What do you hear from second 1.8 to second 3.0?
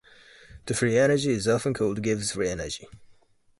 Gibbs free energy.